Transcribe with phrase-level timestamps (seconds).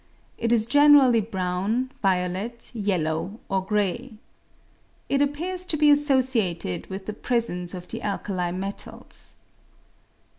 [0.39, 4.13] It is generally brown, violet, yellow, or grey.
[5.09, 9.35] It appears to be associated with the presence of the alkali metals.